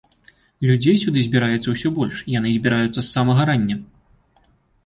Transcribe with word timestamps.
Людзей 0.69 0.95
сюды 1.03 1.19
збіраецца 1.27 1.69
ўсё 1.75 1.91
больш, 1.97 2.23
яны 2.39 2.49
збіраюцца 2.57 2.99
з 3.01 3.07
самага 3.15 3.41
рання. 3.51 3.77